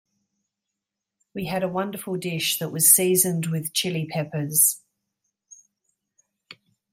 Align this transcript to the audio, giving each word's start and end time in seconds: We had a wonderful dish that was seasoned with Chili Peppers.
We 1.35 1.45
had 1.45 1.61
a 1.61 1.67
wonderful 1.69 2.15
dish 2.17 2.57
that 2.57 2.71
was 2.71 2.89
seasoned 2.89 3.45
with 3.45 3.71
Chili 3.71 4.07
Peppers. 4.07 4.81